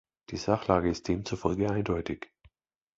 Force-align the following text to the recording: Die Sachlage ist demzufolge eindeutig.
Die 0.31 0.37
Sachlage 0.37 0.89
ist 0.89 1.07
demzufolge 1.09 1.69
eindeutig. 1.69 2.31